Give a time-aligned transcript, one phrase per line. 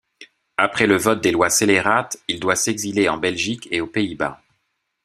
[0.57, 4.41] Après le vote des lois scélérates, il doit s'exiler en Belgique et aux Pays-Bas.